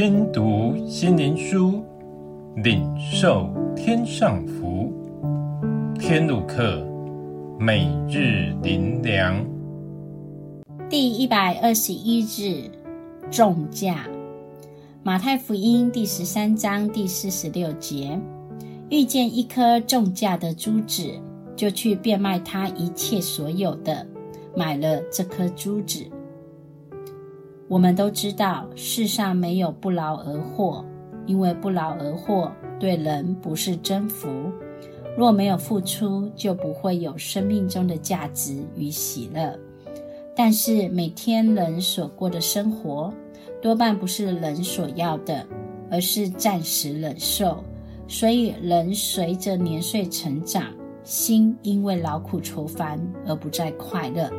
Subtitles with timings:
[0.00, 1.82] 听读心灵书，
[2.62, 4.92] 领受天上福。
[5.98, 6.86] 天路客，
[7.58, 9.44] 每日灵粮，
[10.88, 12.70] 第一百二十一日，
[13.28, 14.06] 重价。
[15.02, 18.16] 马太福音第十三章第四十六节，
[18.90, 21.10] 遇见一颗重价的珠子，
[21.56, 24.06] 就去变卖他一切所有的，
[24.56, 26.04] 买了这颗珠子。
[27.68, 30.82] 我们都知道，世上没有不劳而获，
[31.26, 32.50] 因为不劳而获
[32.80, 34.28] 对人不是真福。
[35.18, 39.58] 若没有付出，就不会有生命中的价值与喜乐。
[40.34, 43.12] 但是每天人所过的生活，
[43.60, 45.44] 多半不是人所要的，
[45.90, 47.62] 而是暂时忍受。
[48.06, 54.30] 所以人随着年岁成长，心因为劳苦愁烦而不再快乐。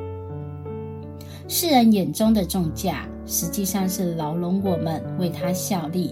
[1.47, 6.11] 世人眼中的重价，实际上是牢笼我们为他效力，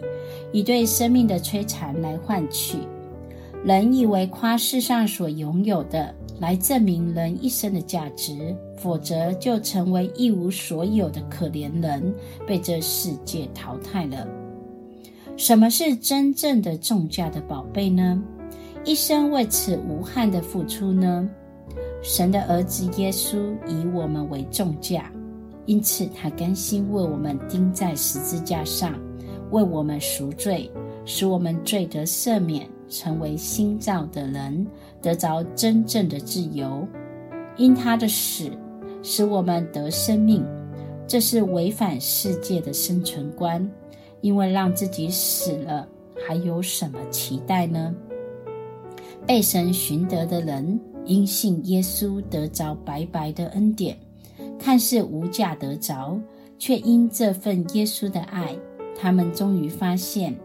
[0.51, 2.77] 以对生命的摧残来换取。
[3.65, 12.13] 人以为夸世上所拥有的来证明人一生的价值，否则就成为一无所有的可怜人，
[12.45, 14.27] 被这世界淘汰了。
[15.35, 18.21] 什么是真正的重价的宝贝呢？
[18.85, 21.27] 一生为此无憾的付出呢？
[22.03, 25.11] 神的儿子耶稣以我们为重价。
[25.67, 28.99] 因此，他甘心为我们钉在十字架上，
[29.51, 30.71] 为我们赎罪，
[31.05, 34.65] 使我们罪得赦免，成为新造的人，
[35.01, 36.87] 得着真正的自由。
[37.57, 38.49] 因他的死，
[39.03, 40.45] 使我们得生命，
[41.05, 43.69] 这是违反世界的生存观。
[44.21, 45.87] 因为让自己死了，
[46.25, 47.93] 还有什么期待呢？
[49.27, 53.97] 被神寻得的人，因信耶稣，得着白白的恩典。
[54.59, 56.19] 看似无价得着，
[56.59, 58.57] 却因这份耶稣的爱，
[58.99, 60.35] 他们终于发现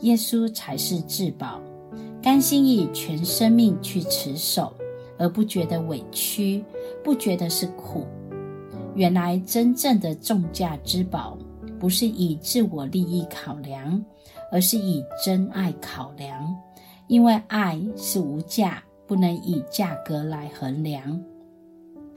[0.00, 1.60] 耶稣才是至宝，
[2.20, 4.72] 甘心以全生命去持守，
[5.16, 6.62] 而不觉得委屈，
[7.02, 8.06] 不觉得是苦。
[8.94, 11.38] 原来真正的重价之宝，
[11.78, 14.04] 不是以自我利益考量，
[14.50, 16.54] 而是以真爱考量，
[17.06, 21.22] 因为爱是无价，不能以价格来衡量。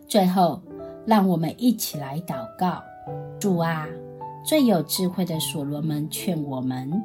[0.08, 0.62] 最后。
[1.06, 2.82] 让我们一起来祷告：
[3.40, 3.88] 主啊，
[4.46, 7.02] 最有智慧的所罗门劝我们：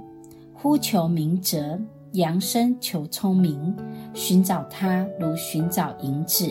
[0.54, 1.78] 呼求明哲，
[2.12, 3.74] 扬声求聪明，
[4.14, 6.48] 寻找他如寻找银子，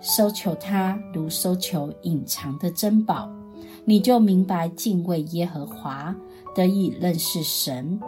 [0.00, 3.30] 搜求他如搜求隐藏的珍宝。
[3.84, 6.14] 你就明白敬畏耶和华，
[6.54, 7.98] 得以认识神。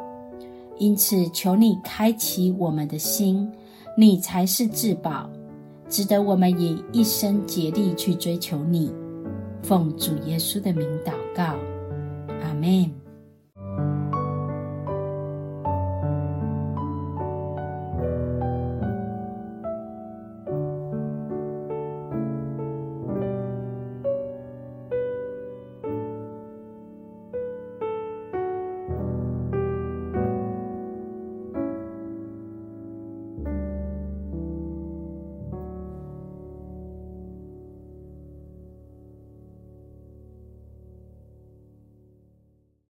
[0.79, 3.51] 因此，求你开启我们的心，
[3.97, 5.29] 你才是至宝。
[5.93, 8.91] 值得我们以一生竭力去追求你，
[9.63, 11.55] 奉主耶稣的名祷告，
[12.43, 13.02] 阿门。